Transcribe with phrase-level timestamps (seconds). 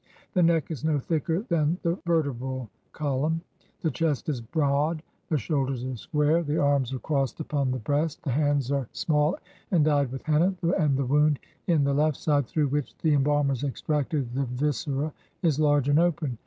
[0.33, 3.41] The neck is no thicker than the vertebral column.
[3.81, 8.23] The chest is broad; tlie shoulders are square; the arms are crossed upon the breast;
[8.23, 9.37] the hands are small
[9.69, 11.37] and dyed with henna; and the wound
[11.67, 15.13] in the left side, through which the embalmers extracted the 175 EGYPT viscera,
[15.47, 16.39] is large and open.